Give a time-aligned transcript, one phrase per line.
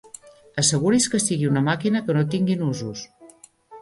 [0.61, 3.05] Asseguri's que sigui una màquina que no tingui nusos.